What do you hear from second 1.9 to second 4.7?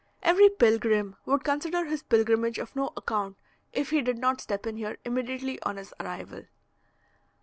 pilgrimage of no account if he did not step